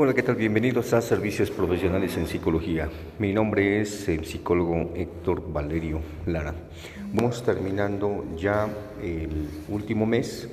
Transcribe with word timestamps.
Hola, 0.00 0.14
¿qué 0.14 0.22
tal? 0.22 0.36
Bienvenidos 0.36 0.92
a 0.92 1.00
Servicios 1.00 1.50
Profesionales 1.50 2.16
en 2.16 2.28
Psicología. 2.28 2.88
Mi 3.18 3.32
nombre 3.32 3.80
es 3.80 4.08
el 4.08 4.24
psicólogo 4.24 4.92
Héctor 4.94 5.52
Valerio 5.52 5.98
Lara. 6.24 6.54
Vamos 7.12 7.42
terminando 7.42 8.24
ya 8.36 8.68
el 9.02 9.48
último 9.68 10.06
mes. 10.06 10.48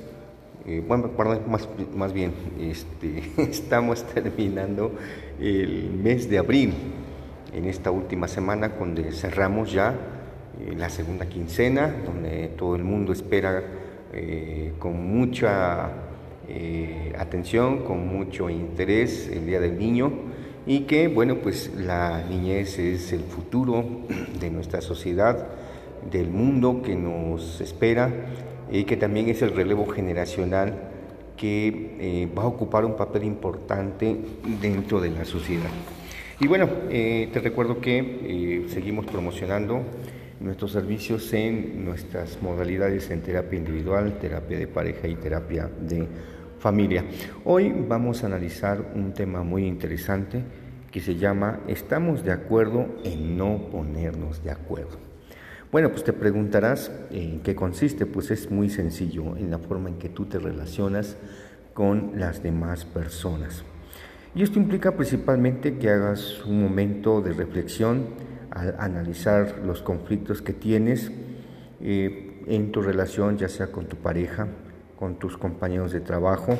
Eh, 0.66 0.82
bueno, 0.84 1.12
más, 1.46 1.68
más 1.94 2.12
bien, 2.12 2.32
este, 2.58 3.22
estamos 3.48 4.02
terminando 4.12 4.90
el 5.38 5.92
mes 5.92 6.28
de 6.28 6.38
abril. 6.38 6.74
En 7.54 7.66
esta 7.66 7.92
última 7.92 8.26
semana, 8.26 8.70
donde 8.70 9.12
cerramos 9.12 9.70
ya 9.70 9.94
eh, 10.58 10.74
la 10.76 10.88
segunda 10.88 11.24
quincena, 11.26 11.94
donde 12.04 12.48
todo 12.58 12.74
el 12.74 12.82
mundo 12.82 13.12
espera 13.12 13.62
eh, 14.12 14.72
con 14.80 15.06
mucha 15.06 16.05
eh, 16.48 17.12
atención, 17.18 17.84
con 17.84 18.06
mucho 18.06 18.48
interés 18.48 19.28
el 19.32 19.46
Día 19.46 19.60
del 19.60 19.78
Niño 19.78 20.12
y 20.66 20.80
que, 20.80 21.08
bueno, 21.08 21.36
pues 21.42 21.72
la 21.76 22.24
niñez 22.28 22.78
es 22.78 23.12
el 23.12 23.20
futuro 23.20 23.84
de 24.40 24.50
nuestra 24.50 24.80
sociedad, 24.80 25.48
del 26.10 26.28
mundo 26.28 26.82
que 26.82 26.94
nos 26.94 27.60
espera 27.60 28.12
y 28.70 28.84
que 28.84 28.96
también 28.96 29.28
es 29.28 29.42
el 29.42 29.56
relevo 29.56 29.86
generacional 29.86 30.74
que 31.36 31.96
eh, 31.98 32.28
va 32.36 32.44
a 32.44 32.46
ocupar 32.46 32.84
un 32.84 32.96
papel 32.96 33.24
importante 33.24 34.16
dentro 34.60 35.00
de 35.00 35.10
la 35.10 35.24
sociedad. 35.24 35.70
Y 36.38 36.46
bueno, 36.46 36.68
eh, 36.90 37.28
te 37.32 37.40
recuerdo 37.40 37.80
que 37.80 38.66
seguimos 38.68 39.06
promocionando 39.06 39.82
nuestros 40.40 40.72
servicios 40.72 41.32
en 41.32 41.84
nuestras 41.84 42.40
modalidades 42.42 43.10
en 43.10 43.22
terapia 43.22 43.58
individual, 43.58 44.18
terapia 44.20 44.58
de 44.58 44.66
pareja 44.66 45.08
y 45.08 45.14
terapia 45.16 45.70
de 45.80 46.06
familia. 46.58 47.04
Hoy 47.44 47.74
vamos 47.86 48.22
a 48.22 48.26
analizar 48.26 48.92
un 48.94 49.12
tema 49.12 49.42
muy 49.42 49.66
interesante 49.66 50.42
que 50.90 51.00
se 51.00 51.16
llama 51.16 51.60
¿Estamos 51.68 52.24
de 52.24 52.32
acuerdo 52.32 52.86
en 53.04 53.36
no 53.36 53.68
ponernos 53.70 54.42
de 54.42 54.50
acuerdo? 54.50 54.98
Bueno, 55.70 55.90
pues 55.90 56.04
te 56.04 56.12
preguntarás 56.12 56.90
en 57.10 57.40
qué 57.40 57.54
consiste. 57.54 58.06
Pues 58.06 58.30
es 58.30 58.50
muy 58.50 58.70
sencillo, 58.70 59.36
en 59.36 59.50
la 59.50 59.58
forma 59.58 59.90
en 59.90 59.98
que 59.98 60.08
tú 60.08 60.26
te 60.26 60.38
relacionas 60.38 61.16
con 61.74 62.12
las 62.16 62.42
demás 62.42 62.84
personas. 62.84 63.64
Y 64.34 64.42
esto 64.42 64.58
implica 64.58 64.96
principalmente 64.96 65.76
que 65.78 65.90
hagas 65.90 66.42
un 66.44 66.62
momento 66.62 67.20
de 67.20 67.32
reflexión 67.32 68.06
al 68.50 68.74
analizar 68.78 69.60
los 69.64 69.82
conflictos 69.82 70.40
que 70.40 70.52
tienes 70.52 71.10
eh, 71.80 72.42
en 72.46 72.72
tu 72.72 72.80
relación, 72.80 73.36
ya 73.36 73.48
sea 73.48 73.66
con 73.72 73.86
tu 73.86 73.96
pareja, 73.96 74.48
con 74.98 75.16
tus 75.16 75.36
compañeros 75.36 75.92
de 75.92 76.00
trabajo, 76.00 76.56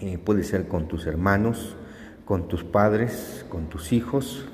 eh, 0.00 0.18
puede 0.18 0.42
ser 0.42 0.66
con 0.66 0.88
tus 0.88 1.06
hermanos, 1.06 1.76
con 2.24 2.48
tus 2.48 2.64
padres, 2.64 3.44
con 3.48 3.68
tus 3.68 3.92
hijos, 3.92 4.46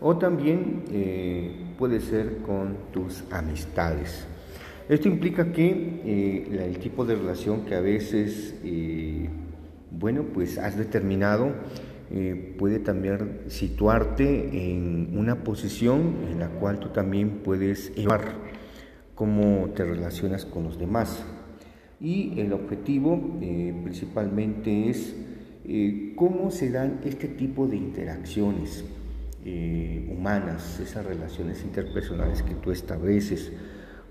o 0.00 0.16
también 0.18 0.84
eh, 0.90 1.74
puede 1.78 2.00
ser 2.00 2.38
con 2.38 2.76
tus 2.92 3.24
amistades. 3.30 4.26
Esto 4.88 5.08
implica 5.08 5.52
que 5.52 6.00
eh, 6.04 6.66
el 6.66 6.78
tipo 6.78 7.04
de 7.04 7.14
relación 7.14 7.64
que 7.64 7.74
a 7.74 7.80
veces, 7.80 8.56
bueno, 9.90 10.24
pues 10.34 10.58
has 10.58 10.76
determinado, 10.76 11.52
puede 12.58 12.78
también 12.78 13.40
situarte 13.46 14.74
en 14.74 15.16
una 15.16 15.44
posición 15.44 16.16
en 16.30 16.40
la 16.40 16.48
cual 16.48 16.78
tú 16.78 16.88
también 16.88 17.40
puedes 17.42 17.90
evaluar 17.96 18.34
cómo 19.14 19.70
te 19.74 19.84
relacionas 19.84 20.44
con 20.44 20.64
los 20.64 20.78
demás 20.78 21.24
y 22.02 22.40
el 22.40 22.52
objetivo 22.52 23.38
eh, 23.40 23.72
principalmente 23.84 24.90
es 24.90 25.14
eh, 25.64 26.14
cómo 26.16 26.50
se 26.50 26.70
dan 26.70 27.00
este 27.04 27.28
tipo 27.28 27.68
de 27.68 27.76
interacciones 27.76 28.84
eh, 29.44 30.08
humanas, 30.10 30.80
esas 30.80 31.06
relaciones 31.06 31.62
interpersonales 31.62 32.42
que 32.42 32.54
tú 32.54 32.72
estableces, 32.72 33.52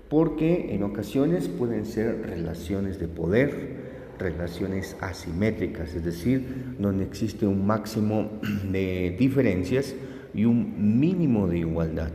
porque 0.08 0.74
en 0.74 0.82
ocasiones 0.84 1.48
pueden 1.48 1.84
ser 1.84 2.22
relaciones 2.22 2.98
de 2.98 3.08
poder, 3.08 3.82
relaciones 4.18 4.96
asimétricas, 5.00 5.94
es 5.94 6.04
decir, 6.04 6.76
donde 6.78 7.04
existe 7.04 7.46
un 7.46 7.66
máximo 7.66 8.30
de 8.72 9.14
diferencias 9.18 9.94
y 10.32 10.46
un 10.46 10.98
mínimo 10.98 11.46
de 11.46 11.58
igualdad. 11.58 12.10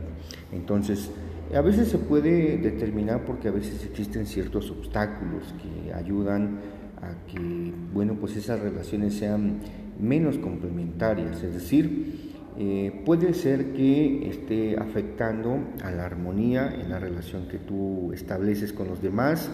Entonces, 0.52 1.10
a 1.54 1.60
veces 1.62 1.88
se 1.88 1.98
puede 1.98 2.58
determinar 2.58 3.24
porque 3.24 3.48
a 3.48 3.52
veces 3.52 3.84
existen 3.84 4.26
ciertos 4.26 4.70
obstáculos 4.70 5.54
que 5.62 5.92
ayudan 5.94 6.60
a 7.00 7.26
que, 7.26 7.72
bueno, 7.92 8.16
pues 8.20 8.36
esas 8.36 8.60
relaciones 8.60 9.14
sean 9.14 9.60
menos 9.98 10.38
complementarias, 10.38 11.42
es 11.42 11.54
decir, 11.54 12.34
eh, 12.58 13.02
puede 13.06 13.34
ser 13.34 13.72
que 13.72 14.28
esté 14.28 14.76
afectando 14.78 15.60
a 15.82 15.90
la 15.90 16.04
armonía 16.04 16.74
en 16.74 16.90
la 16.90 16.98
relación 16.98 17.46
que 17.48 17.58
tú 17.58 18.12
estableces 18.12 18.72
con 18.72 18.88
los 18.88 19.00
demás, 19.00 19.48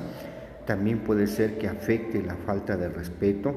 también 0.66 1.00
puede 1.00 1.26
ser 1.26 1.58
que 1.58 1.68
afecte 1.68 2.22
la 2.22 2.36
falta 2.36 2.76
de 2.76 2.88
respeto, 2.88 3.54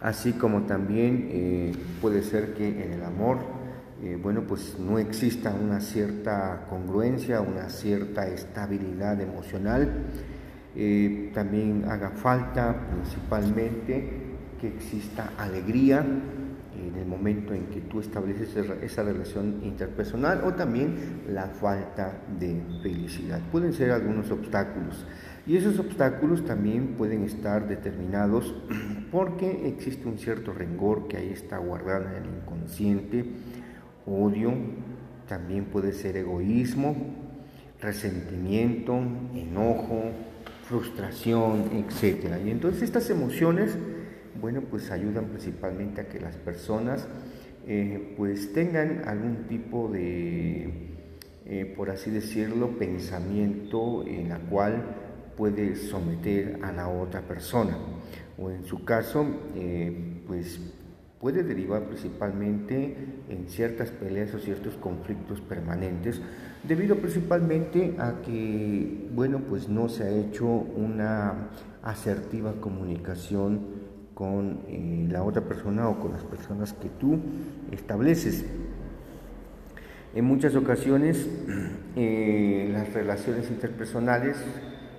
así 0.00 0.32
como 0.32 0.62
también 0.62 1.28
eh, 1.30 1.72
puede 2.00 2.22
ser 2.22 2.54
que 2.54 2.66
en 2.66 2.92
el 2.92 3.02
amor 3.02 3.38
eh, 4.02 4.18
bueno, 4.22 4.42
pues 4.46 4.78
no 4.78 4.98
exista 4.98 5.54
una 5.54 5.80
cierta 5.80 6.66
congruencia, 6.68 7.40
una 7.40 7.70
cierta 7.70 8.26
estabilidad 8.28 9.20
emocional. 9.20 9.90
Eh, 10.74 11.30
también 11.32 11.86
haga 11.88 12.10
falta 12.10 12.88
principalmente 12.90 14.36
que 14.60 14.68
exista 14.68 15.32
alegría 15.38 16.04
en 16.78 16.94
el 16.94 17.06
momento 17.06 17.54
en 17.54 17.66
que 17.66 17.80
tú 17.80 18.00
estableces 18.00 18.54
esa 18.82 19.02
relación 19.02 19.60
interpersonal 19.62 20.42
o 20.44 20.52
también 20.52 21.22
la 21.30 21.46
falta 21.46 22.20
de 22.38 22.60
felicidad. 22.82 23.40
Pueden 23.50 23.72
ser 23.72 23.92
algunos 23.92 24.30
obstáculos 24.30 25.06
y 25.46 25.56
esos 25.56 25.78
obstáculos 25.78 26.44
también 26.44 26.96
pueden 26.98 27.22
estar 27.22 27.66
determinados 27.66 28.54
porque 29.10 29.68
existe 29.68 30.06
un 30.06 30.18
cierto 30.18 30.52
rencor 30.52 31.08
que 31.08 31.16
ahí 31.16 31.30
está 31.30 31.56
guardado 31.56 32.04
en 32.10 32.24
el 32.24 32.30
inconsciente 32.42 33.24
odio, 34.06 34.52
también 35.28 35.66
puede 35.66 35.92
ser 35.92 36.16
egoísmo, 36.16 36.96
resentimiento, 37.80 38.96
enojo, 39.34 40.12
frustración, 40.68 41.70
etc. 41.74 42.36
Y 42.44 42.50
entonces 42.50 42.82
estas 42.82 43.10
emociones, 43.10 43.76
bueno, 44.40 44.62
pues 44.62 44.90
ayudan 44.90 45.26
principalmente 45.26 46.00
a 46.00 46.08
que 46.08 46.20
las 46.20 46.36
personas 46.36 47.06
eh, 47.66 48.14
pues 48.16 48.52
tengan 48.52 49.02
algún 49.06 49.48
tipo 49.48 49.88
de, 49.88 50.72
eh, 51.46 51.74
por 51.76 51.90
así 51.90 52.10
decirlo, 52.10 52.78
pensamiento 52.78 54.06
en 54.06 54.28
la 54.28 54.38
cual 54.38 54.84
puede 55.36 55.76
someter 55.76 56.60
a 56.62 56.72
la 56.72 56.88
otra 56.88 57.22
persona. 57.22 57.76
O 58.38 58.50
en 58.50 58.64
su 58.64 58.84
caso, 58.84 59.26
eh, 59.54 60.22
pues 60.26 60.60
puede 61.26 61.42
derivar 61.42 61.82
principalmente 61.86 62.96
en 63.28 63.48
ciertas 63.48 63.90
peleas 63.90 64.32
o 64.32 64.38
ciertos 64.38 64.76
conflictos 64.76 65.40
permanentes, 65.40 66.20
debido 66.62 66.98
principalmente 66.98 67.96
a 67.98 68.22
que, 68.24 69.08
bueno, 69.12 69.40
pues 69.40 69.68
no 69.68 69.88
se 69.88 70.04
ha 70.04 70.08
hecho 70.08 70.46
una 70.46 71.48
asertiva 71.82 72.52
comunicación 72.60 73.58
con 74.14 74.60
eh, 74.68 75.08
la 75.10 75.24
otra 75.24 75.42
persona 75.42 75.88
o 75.88 75.98
con 75.98 76.12
las 76.12 76.22
personas 76.22 76.72
que 76.74 76.90
tú 76.90 77.18
estableces. 77.72 78.44
En 80.14 80.24
muchas 80.26 80.54
ocasiones 80.54 81.28
eh, 81.96 82.68
las 82.72 82.92
relaciones 82.92 83.50
interpersonales 83.50 84.36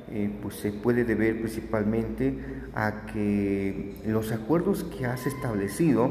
eh, 0.09 0.29
pues 0.41 0.55
se 0.55 0.71
puede 0.71 1.03
deber 1.03 1.37
principalmente 1.39 2.33
a 2.73 3.05
que 3.07 3.95
los 4.05 4.31
acuerdos 4.31 4.85
que 4.85 5.05
has 5.05 5.27
establecido, 5.27 6.09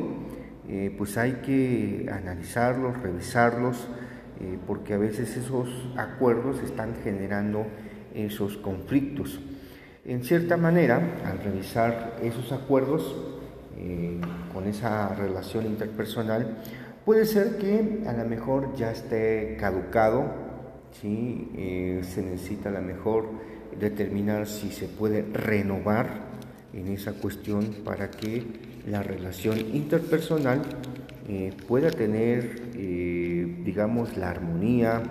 eh, 0.68 0.94
pues 0.98 1.16
hay 1.16 1.40
que 1.44 2.06
analizarlos, 2.12 3.00
revisarlos, 3.00 3.88
eh, 4.40 4.58
porque 4.66 4.92
a 4.92 4.98
veces 4.98 5.34
esos 5.38 5.68
acuerdos 5.96 6.62
están 6.62 6.94
generando 7.02 7.66
esos 8.14 8.58
conflictos. 8.58 9.40
En 10.04 10.22
cierta 10.24 10.58
manera, 10.58 11.00
al 11.24 11.38
revisar 11.38 12.18
esos 12.22 12.52
acuerdos 12.52 13.32
con 14.54 14.66
esa 14.66 15.14
relación 15.14 15.66
interpersonal, 15.66 16.62
puede 17.04 17.26
ser 17.26 17.58
que 17.58 18.04
a 18.06 18.12
lo 18.14 18.24
mejor 18.24 18.74
ya 18.74 18.90
esté 18.90 19.56
caducado, 19.60 20.32
¿sí? 20.92 21.50
se 22.02 22.22
necesita 22.22 22.70
a 22.70 22.72
lo 22.72 22.82
mejor 22.82 23.26
determinar 23.78 24.46
si 24.46 24.70
se 24.70 24.86
puede 24.86 25.22
renovar 25.22 26.26
en 26.72 26.88
esa 26.88 27.12
cuestión 27.12 27.76
para 27.84 28.10
que 28.10 28.44
la 28.86 29.02
relación 29.02 29.58
interpersonal 29.58 30.62
eh, 31.28 31.52
pueda 31.66 31.90
tener, 31.90 32.70
eh, 32.74 33.62
digamos, 33.64 34.16
la 34.16 34.30
armonía, 34.30 35.02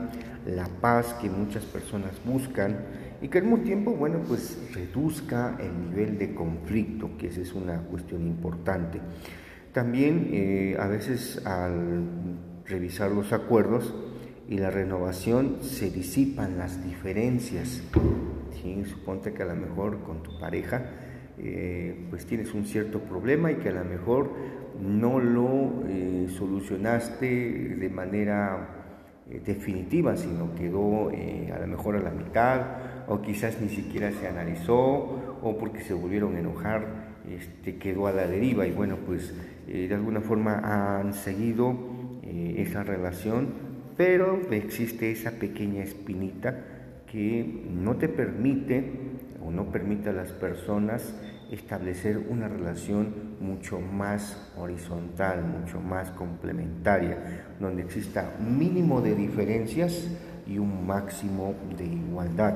la 0.46 0.68
paz 0.68 1.16
que 1.22 1.30
muchas 1.30 1.66
personas 1.66 2.12
buscan 2.24 2.78
y 3.22 3.28
que 3.28 3.40
al 3.40 3.46
mismo 3.46 3.64
tiempo, 3.64 3.92
bueno, 3.92 4.20
pues 4.28 4.58
reduzca 4.74 5.58
el 5.60 5.90
nivel 5.90 6.18
de 6.18 6.34
conflicto, 6.34 7.18
que 7.18 7.28
esa 7.28 7.42
es 7.42 7.54
una 7.54 7.80
cuestión 7.80 8.26
importante. 8.28 9.02
También 9.74 10.30
eh, 10.32 10.78
a 10.80 10.88
veces 10.88 11.46
al 11.46 12.04
revisar 12.66 13.12
los 13.12 13.34
acuerdos 13.34 13.94
y 14.48 14.58
la 14.58 14.70
renovación 14.70 15.58
se 15.62 15.90
disipan 15.90 16.58
las 16.58 16.84
diferencias. 16.84 17.82
¿sí? 18.62 18.84
Suponte 18.86 19.34
que 19.34 19.44
a 19.44 19.48
lo 19.48 19.56
mejor 19.56 20.02
con 20.04 20.22
tu 20.22 20.38
pareja 20.40 20.84
eh, 21.38 22.06
pues 22.10 22.26
tienes 22.26 22.54
un 22.54 22.66
cierto 22.66 23.00
problema 23.00 23.52
y 23.52 23.56
que 23.56 23.70
a 23.70 23.74
lo 23.74 23.84
mejor 23.84 24.32
no 24.80 25.20
lo 25.20 25.84
eh, 25.88 26.28
solucionaste 26.30 27.76
de 27.76 27.90
manera 27.90 28.70
eh, 29.30 29.42
definitiva, 29.46 30.16
sino 30.16 30.54
quedó 30.56 31.10
a 31.10 31.60
lo 31.60 31.68
mejor 31.68 31.98
a 31.98 32.00
la 32.00 32.12
mitad 32.12 32.62
o 33.08 33.22
quizás 33.22 33.60
ni 33.60 33.70
siquiera 33.70 34.12
se 34.12 34.28
analizó 34.28 34.78
o 35.42 35.58
porque 35.60 35.82
se 35.82 35.94
volvieron 35.94 36.36
a 36.36 36.40
enojar 36.40 37.16
este, 37.30 37.78
quedó 37.78 38.08
a 38.08 38.12
la 38.12 38.28
deriva 38.28 38.68
y 38.68 38.72
bueno 38.72 38.98
pues 39.06 39.34
de 39.68 39.94
alguna 39.94 40.22
forma 40.22 41.00
han 41.00 41.14
seguido 41.14 41.76
esa 42.24 42.84
relación 42.84 43.75
pero 43.98 44.42
existe 44.52 45.12
esa 45.12 45.32
pequeña 45.32 45.84
espinita 45.84 46.56
que 47.12 47.64
no 47.70 47.96
te 47.96 48.10
permite 48.10 48.92
o 49.46 49.52
no 49.52 49.72
permite 49.72 50.10
a 50.10 50.14
las 50.14 50.32
personas 50.32 51.16
establecer 51.52 52.18
una 52.30 52.48
relación 52.48 53.36
mucho 53.40 53.80
más 53.80 54.52
horizontal, 54.58 55.44
mucho 55.46 55.80
más 55.80 56.12
complementaria, 56.12 57.46
donde 57.60 57.84
exista 57.84 58.34
mínimo 58.40 59.02
de 59.02 59.16
diferencias 59.16 60.10
y 60.48 60.58
un 60.58 60.86
máximo 60.86 61.56
de 61.78 61.86
igualdad. 61.86 62.56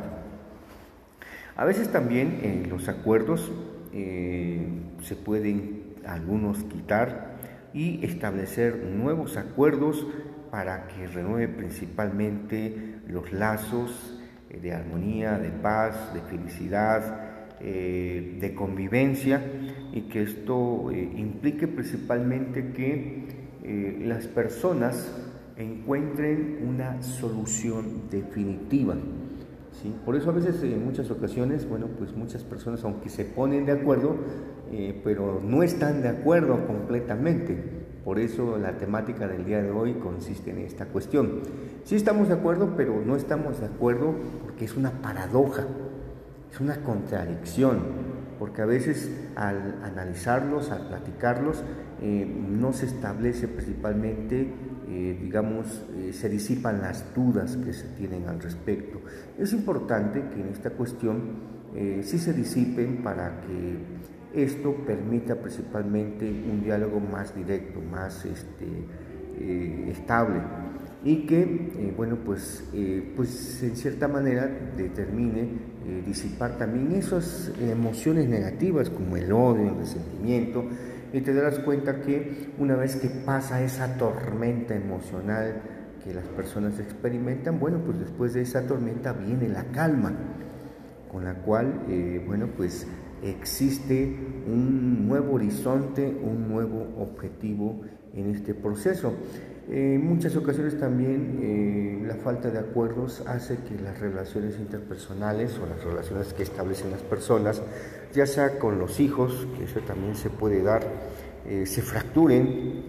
A 1.55 1.65
veces 1.65 1.91
también 1.91 2.39
en 2.43 2.69
los 2.69 2.87
acuerdos 2.87 3.51
eh, 3.93 4.67
se 5.01 5.15
pueden 5.15 5.93
algunos 6.05 6.63
quitar 6.63 7.37
y 7.73 8.03
establecer 8.03 8.83
nuevos 8.83 9.37
acuerdos 9.37 10.07
para 10.51 10.87
que 10.87 11.07
renueve 11.07 11.47
principalmente 11.47 13.01
los 13.07 13.31
lazos 13.31 14.19
eh, 14.49 14.59
de 14.59 14.73
armonía, 14.73 15.37
de 15.37 15.49
paz, 15.49 16.13
de 16.13 16.21
felicidad, 16.21 17.57
eh, 17.61 18.37
de 18.39 18.55
convivencia 18.55 19.41
y 19.91 20.01
que 20.03 20.23
esto 20.23 20.91
eh, 20.91 21.11
implique 21.15 21.67
principalmente 21.67 22.71
que 22.71 23.39
las 24.01 24.25
personas 24.25 25.13
encuentren 25.55 26.57
una 26.67 27.03
solución 27.03 28.09
definitiva. 28.09 28.95
¿sí? 29.79 29.93
Por 30.03 30.15
eso 30.15 30.31
a 30.31 30.33
veces 30.33 30.63
en 30.63 30.83
muchas 30.83 31.11
ocasiones, 31.11 31.69
bueno, 31.69 31.85
pues 31.95 32.15
muchas 32.15 32.43
personas 32.43 32.83
aunque 32.83 33.09
se 33.09 33.25
ponen 33.25 33.67
de 33.67 33.73
acuerdo, 33.73 34.15
pero 35.03 35.39
no 35.43 35.61
están 35.61 36.01
de 36.01 36.09
acuerdo 36.09 36.65
completamente. 36.65 37.78
Por 38.09 38.17
eso 38.17 38.57
la 38.57 38.75
temática 38.75 39.27
del 39.27 39.45
día 39.45 39.61
de 39.61 39.69
hoy 39.69 39.93
consiste 39.93 40.49
en 40.49 40.57
esta 40.57 40.87
cuestión. 40.87 41.41
Sí 41.83 41.95
estamos 41.95 42.27
de 42.27 42.33
acuerdo, 42.33 42.73
pero 42.75 42.99
no 43.05 43.15
estamos 43.15 43.59
de 43.59 43.67
acuerdo 43.67 44.15
porque 44.41 44.65
es 44.65 44.75
una 44.75 44.89
paradoja, 44.93 45.67
es 46.51 46.59
una 46.59 46.77
contradicción, 46.77 47.83
porque 48.39 48.63
a 48.63 48.65
veces 48.65 49.11
al 49.35 49.75
analizarlos, 49.83 50.71
al 50.71 50.87
platicarlos, 50.87 51.63
eh, 52.01 52.25
no 52.25 52.73
se 52.73 52.87
establece 52.87 53.47
principalmente, 53.47 54.55
eh, 54.87 55.19
digamos, 55.21 55.83
eh, 55.95 56.11
se 56.11 56.29
disipan 56.29 56.81
las 56.81 57.13
dudas 57.13 57.57
que 57.57 57.73
se 57.73 57.89
tienen 57.89 58.27
al 58.27 58.41
respecto. 58.41 59.01
Es 59.37 59.53
importante 59.53 60.23
que 60.33 60.41
en 60.41 60.47
esta 60.47 60.71
cuestión 60.71 61.59
sí 62.01 62.17
se 62.17 62.33
disipen 62.33 63.03
para 63.03 63.41
que 63.41 63.77
esto 64.33 64.75
permita 64.85 65.35
principalmente 65.35 66.25
un 66.25 66.61
diálogo 66.63 66.99
más 66.99 67.35
directo, 67.35 67.81
más 67.81 68.25
este, 68.25 68.65
eh, 69.39 69.89
estable. 69.91 70.39
Y 71.03 71.25
que, 71.25 71.41
eh, 71.41 71.93
bueno, 71.95 72.17
pues, 72.25 72.69
eh, 72.73 73.13
pues 73.15 73.63
en 73.63 73.75
cierta 73.75 74.07
manera 74.07 74.49
determine 74.75 75.69
disipar 76.05 76.55
también 76.59 76.91
esas 76.91 77.51
emociones 77.59 78.29
negativas 78.29 78.91
como 78.91 79.17
el 79.17 79.31
odio, 79.31 79.69
el 79.69 79.77
resentimiento, 79.77 80.65
y 81.11 81.21
te 81.21 81.33
darás 81.33 81.57
cuenta 81.59 82.01
que 82.01 82.51
una 82.59 82.75
vez 82.75 82.97
que 82.97 83.09
pasa 83.09 83.63
esa 83.63 83.97
tormenta 83.97 84.75
emocional 84.75 85.61
que 86.03 86.13
las 86.13 86.25
personas 86.25 86.79
experimentan, 86.79 87.59
bueno, 87.59 87.79
pues 87.83 87.99
después 87.99 88.33
de 88.33 88.41
esa 88.41 88.67
tormenta 88.67 89.13
viene 89.13 89.49
la 89.49 89.63
calma, 89.71 90.13
con 91.11 91.23
la 91.25 91.33
cual, 91.33 91.85
bueno, 92.27 92.49
pues 92.55 92.85
existe 93.23 94.15
un 94.47 95.07
nuevo 95.07 95.33
horizonte, 95.33 96.07
un 96.07 96.47
nuevo 96.47 96.87
objetivo 96.99 97.81
en 98.13 98.33
este 98.33 98.53
proceso. 98.53 99.13
En 99.69 100.03
muchas 100.03 100.35
ocasiones 100.35 100.79
también 100.79 101.39
eh, 101.43 102.03
la 102.07 102.15
falta 102.15 102.49
de 102.49 102.57
acuerdos 102.57 103.21
hace 103.27 103.57
que 103.57 103.79
las 103.79 103.99
relaciones 103.99 104.57
interpersonales 104.57 105.59
o 105.59 105.67
las 105.67 105.83
relaciones 105.83 106.33
que 106.33 106.41
establecen 106.41 106.89
las 106.89 107.01
personas, 107.01 107.61
ya 108.13 108.25
sea 108.25 108.57
con 108.57 108.79
los 108.79 108.99
hijos, 108.99 109.47
que 109.57 109.65
eso 109.65 109.79
también 109.81 110.15
se 110.15 110.31
puede 110.31 110.63
dar, 110.63 110.81
eh, 111.47 111.67
se 111.67 111.83
fracturen 111.83 112.83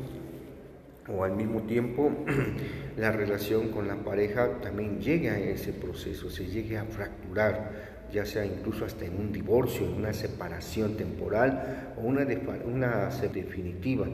o 1.14 1.24
al 1.24 1.36
mismo 1.36 1.62
tiempo 1.62 2.10
la 2.96 3.12
relación 3.12 3.68
con 3.70 3.88
la 3.88 3.96
pareja 3.96 4.60
también 4.62 5.00
llegue 5.00 5.30
a 5.30 5.38
ese 5.38 5.72
proceso, 5.72 6.30
se 6.30 6.46
llegue 6.46 6.78
a 6.78 6.84
fracturar 6.84 7.89
ya 8.12 8.24
sea 8.24 8.44
incluso 8.44 8.84
hasta 8.84 9.04
en 9.04 9.16
un 9.16 9.32
divorcio, 9.32 9.86
en 9.86 9.94
una 9.94 10.12
separación 10.12 10.96
temporal 10.96 11.94
o 11.96 12.02
una, 12.02 12.26
una 12.64 13.10
definitiva. 13.32 14.06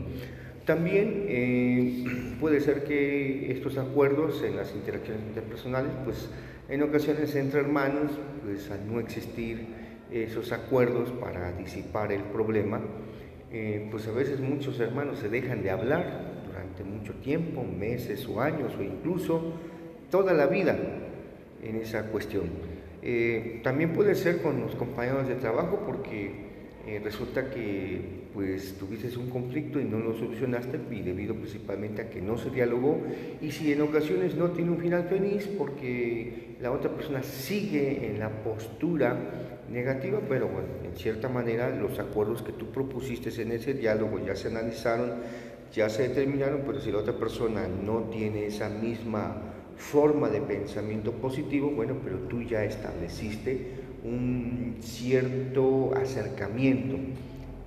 También 0.65 1.25
eh, 1.29 2.05
puede 2.41 2.61
ser 2.61 2.85
que 2.85 3.53
estos 3.53 3.79
acuerdos 3.79 4.43
en 4.43 4.57
las 4.57 4.75
interacciones 4.75 5.23
interpersonales, 5.29 5.93
pues 6.05 6.29
en 6.69 6.83
ocasiones 6.83 7.35
entre 7.37 7.61
hermanos, 7.61 8.11
pues 8.45 8.71
al 8.71 8.87
no 8.87 8.99
existir 8.99 9.67
esos 10.11 10.53
acuerdos 10.53 11.11
para 11.11 11.53
disipar 11.53 12.13
el 12.13 12.23
problema, 12.23 12.81
eh, 13.53 13.89
pues 13.91 14.07
a 14.09 14.13
veces 14.13 14.41
muchos 14.41 14.79
hermanos 14.81 15.21
se 15.21 15.29
dejan 15.29 15.63
de 15.63 15.71
hablar 15.71 16.35
durante 16.47 16.85
mucho 16.85 17.15
tiempo, 17.15 17.63
meses 17.65 18.27
o 18.29 18.41
años 18.41 18.73
o 18.79 18.83
incluso 18.83 19.53
toda 20.11 20.33
la 20.33 20.47
vida 20.47 20.77
en 21.63 21.77
esa 21.77 22.07
cuestión. 22.07 22.76
Eh, 23.09 23.61
también 23.63 23.93
puede 23.93 24.17
ser 24.17 24.43
con 24.43 24.61
los 24.61 24.75
compañeros 24.75 25.29
de 25.29 25.37
trabajo 25.37 25.81
porque 25.87 26.33
eh, 26.89 27.01
resulta 27.05 27.51
que 27.51 28.01
pues 28.35 28.75
tuviste 28.81 29.17
un 29.17 29.31
conflicto 29.31 29.79
y 29.79 29.85
no 29.85 30.01
lo 30.01 30.13
solucionaste 30.13 30.81
y 30.91 31.03
debido 31.03 31.37
principalmente 31.37 32.03
a 32.03 32.11
que 32.11 32.21
no 32.21 32.37
se 32.37 32.51
dialogó. 32.51 33.01
Y 33.41 33.53
si 33.53 33.73
en 33.73 33.83
ocasiones 33.83 34.35
no 34.35 34.51
tiene 34.51 34.73
un 34.73 34.79
final 34.79 35.05
feliz 35.05 35.49
porque 35.57 36.57
la 36.61 36.73
otra 36.73 36.91
persona 36.91 37.23
sigue 37.23 38.11
en 38.11 38.19
la 38.19 38.43
postura 38.43 39.17
negativa, 39.71 40.19
pero 40.29 40.49
bueno, 40.49 40.67
en 40.85 40.97
cierta 40.97 41.29
manera 41.29 41.71
los 41.71 42.01
acuerdos 42.01 42.43
que 42.43 42.51
tú 42.51 42.73
propusiste 42.73 43.31
en 43.41 43.53
ese 43.53 43.73
diálogo 43.75 44.19
ya 44.19 44.35
se 44.35 44.49
analizaron, 44.49 45.13
ya 45.73 45.89
se 45.89 46.09
determinaron, 46.09 46.63
pero 46.67 46.81
si 46.81 46.91
la 46.91 46.99
otra 46.99 47.17
persona 47.17 47.69
no 47.69 48.09
tiene 48.11 48.47
esa 48.47 48.69
misma 48.69 49.56
forma 49.77 50.29
de 50.29 50.41
pensamiento 50.41 51.13
positivo, 51.13 51.71
bueno, 51.71 51.97
pero 52.03 52.19
tú 52.21 52.43
ya 52.43 52.65
estableciste 52.65 53.87
un 54.05 54.77
cierto 54.81 55.95
acercamiento 55.95 56.97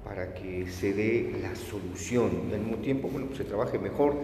para 0.04 0.34
que 0.34 0.68
se 0.68 0.94
dé 0.94 1.34
la 1.42 1.56
solución 1.56 2.32
y 2.50 2.54
al 2.54 2.62
mismo 2.62 2.78
tiempo, 2.78 3.10
bueno, 3.10 3.28
pues 3.28 3.38
se 3.38 3.44
trabaje 3.44 3.78
mejor 3.78 4.16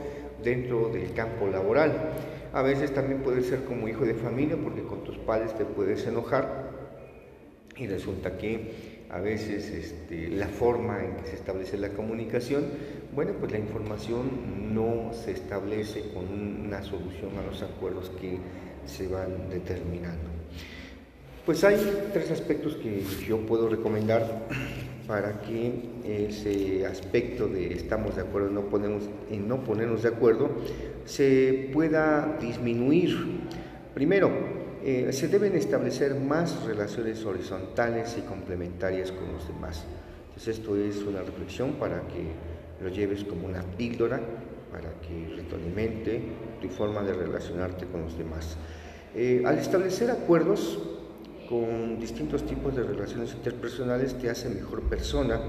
dentro 0.44 0.90
del 0.90 1.14
campo 1.14 1.48
laboral. 1.48 2.12
A 2.54 2.62
veces 2.62 2.94
también 2.94 3.22
puede 3.22 3.42
ser 3.42 3.66
como 3.66 3.88
hijo 3.88 4.06
de 4.06 4.16
familia 4.16 4.58
porque 4.58 4.82
con 4.82 5.04
tus 5.04 5.18
padres 5.18 5.56
te 5.58 5.66
puedes 5.66 6.08
enojar 6.08 6.72
y 7.78 7.88
resulta 7.88 8.38
que 8.38 8.95
a 9.16 9.22
veces 9.22 9.70
este, 9.70 10.28
la 10.28 10.48
forma 10.48 11.02
en 11.02 11.16
que 11.16 11.30
se 11.30 11.36
establece 11.36 11.78
la 11.78 11.90
comunicación, 11.90 12.66
bueno, 13.14 13.32
pues 13.40 13.50
la 13.54 13.60
información 13.60 14.76
no 14.76 15.14
se 15.14 15.32
establece 15.32 16.12
con 16.14 16.26
una 16.66 16.84
solución 16.84 17.32
a 17.42 17.50
los 17.50 17.62
acuerdos 17.62 18.12
que 18.20 18.38
se 18.86 19.08
van 19.08 19.50
determinando. 19.50 20.30
Pues 21.46 21.64
hay 21.64 21.78
tres 22.12 22.30
aspectos 22.30 22.76
que 22.76 23.04
yo 23.26 23.38
puedo 23.46 23.70
recomendar 23.70 24.48
para 25.08 25.40
que 25.42 25.72
ese 26.04 26.86
aspecto 26.86 27.48
de 27.48 27.72
estamos 27.74 28.18
de 28.18 28.24
acuerdo 28.24 28.50
no 28.50 28.64
ponemos, 28.64 29.04
no 29.32 29.64
ponernos 29.64 30.04
de 30.04 30.10
acuerdo 30.10 30.50
se 31.06 31.70
pueda 31.72 32.38
disminuir. 32.42 33.16
Primero, 33.94 34.65
eh, 34.88 35.12
se 35.12 35.28
deben 35.28 35.56
establecer 35.56 36.14
más 36.14 36.64
relaciones 36.64 37.26
horizontales 37.26 38.16
y 38.20 38.22
complementarias 38.22 39.12
con 39.12 39.34
los 39.34 39.48
demás. 39.48 39.84
Entonces 40.28 40.60
esto 40.60 40.78
es 40.78 40.98
una 40.98 41.24
reflexión 41.24 41.74
para 41.74 42.02
que 42.02 42.30
lo 42.84 42.90
lleves 42.90 43.24
como 43.24 43.48
una 43.48 43.64
píldora, 43.64 44.22
para 44.72 44.94
que 45.02 45.36
retroalimente 45.36 46.22
tu 46.62 46.70
forma 46.70 47.02
de 47.02 47.14
relacionarte 47.14 47.88
con 47.88 48.04
los 48.04 48.16
demás. 48.16 48.58
Eh, 49.16 49.42
al 49.44 49.58
establecer 49.58 50.12
acuerdos, 50.12 50.78
con 51.50 52.00
distintos 52.00 52.46
tipos 52.46 52.76
de 52.76 52.84
relaciones 52.84 53.34
interpersonales 53.34 54.16
te 54.20 54.30
hace 54.30 54.50
mejor 54.50 54.84
persona, 54.84 55.40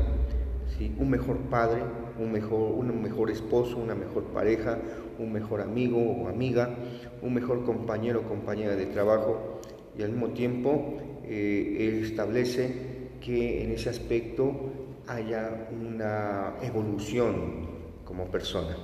¿sí? 0.79 0.95
un 0.99 1.11
mejor 1.11 1.41
padre, 1.51 1.83
un 2.19 2.33
mejor, 2.33 2.73
un 2.73 3.03
mejor 3.03 3.31
esposo, 3.31 3.77
una 3.77 3.95
mejor 3.95 4.25
pareja, 4.25 4.79
un 5.19 5.33
mejor 5.33 5.61
amigo 5.61 5.99
o 5.99 6.29
amiga, 6.29 6.71
un 7.27 7.35
mejor 7.35 7.65
compañero 7.65 8.21
o 8.21 8.29
compañera 8.29 8.77
de 8.77 8.87
trabajo 8.87 9.61
y 9.99 10.03
al 10.03 10.11
mismo 10.11 10.31
tiempo 10.31 10.99
eh, 11.25 12.01
establece 12.03 12.73
que 13.21 13.65
en 13.65 13.73
ese 13.73 13.91
aspecto 13.91 14.55
haya 15.07 15.69
una 15.73 16.55
evolución 16.63 17.67
como 18.05 18.27
persona. 18.27 18.77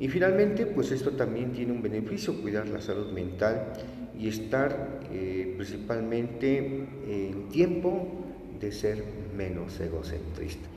Y 0.00 0.08
finalmente, 0.08 0.66
pues 0.66 0.90
esto 0.90 1.12
también 1.12 1.52
tiene 1.52 1.72
un 1.72 1.82
beneficio, 1.82 2.40
cuidar 2.40 2.68
la 2.68 2.80
salud 2.80 3.12
mental 3.12 3.72
y 4.18 4.28
estar 4.28 5.00
eh, 5.12 5.54
principalmente 5.56 6.58
en 7.08 7.48
tiempo 7.48 8.08
de 8.58 8.72
ser 8.72 9.04
menos 9.36 9.78
egocentrista. 9.80 10.68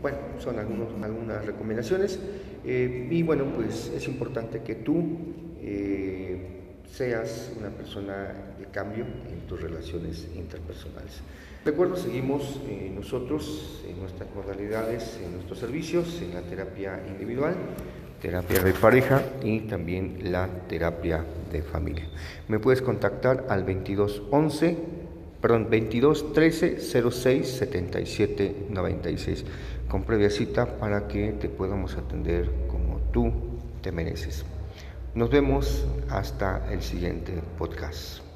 Bueno, 0.00 0.18
son 0.38 0.58
algunas 0.58 1.46
recomendaciones 1.46 2.18
eh, 2.64 3.08
y 3.10 3.22
bueno, 3.22 3.46
pues 3.54 3.92
es 3.94 4.08
importante 4.08 4.62
que 4.62 4.74
tú 4.74 5.04
eh, 5.60 6.21
seas 6.92 7.50
una 7.58 7.70
persona 7.70 8.34
de 8.58 8.66
cambio 8.66 9.04
en 9.30 9.46
tus 9.48 9.60
relaciones 9.60 10.28
interpersonales. 10.34 11.20
Recuerdo, 11.64 11.96
seguimos 11.96 12.60
nosotros 12.94 13.82
en 13.88 14.00
nuestras 14.00 14.28
modalidades, 14.34 15.18
en 15.24 15.32
nuestros 15.32 15.58
servicios, 15.58 16.20
en 16.20 16.34
la 16.34 16.42
terapia 16.42 17.02
individual 17.08 17.54
terapia 18.22 18.62
de 18.62 18.72
pareja 18.72 19.20
y 19.42 19.60
también 19.62 20.30
la 20.30 20.46
terapia 20.68 21.24
de 21.50 21.60
familia. 21.60 22.06
Me 22.46 22.60
puedes 22.60 22.80
contactar 22.80 23.46
al 23.48 23.66
2211, 23.66 24.78
perdón, 25.40 25.66
22 25.68 26.32
13 26.32 26.78
06 27.10 27.48
77 27.48 28.66
96 28.70 29.44
con 29.88 30.04
previa 30.04 30.30
cita 30.30 30.78
para 30.78 31.08
que 31.08 31.32
te 31.32 31.48
podamos 31.48 31.96
atender 31.96 32.48
como 32.68 33.00
tú 33.12 33.32
te 33.82 33.90
mereces. 33.90 34.44
Nos 35.14 35.28
vemos 35.28 35.84
hasta 36.08 36.72
el 36.72 36.80
siguiente 36.82 37.42
podcast. 37.58 38.31